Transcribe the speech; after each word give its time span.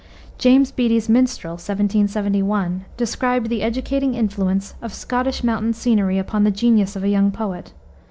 James 0.39 0.71
Beattie's 0.71 1.07
Minstrel, 1.09 1.57
1771, 1.57 2.85
described 2.97 3.49
the 3.49 3.61
educating 3.61 4.15
influence 4.15 4.73
of 4.81 4.95
Scottish 4.95 5.43
mountain 5.43 5.73
scenery 5.73 6.17
upon 6.17 6.43
the 6.43 6.49
genius 6.49 6.95
of 6.95 7.03
a 7.03 7.09
young 7.09 7.29
poet. 7.29 7.71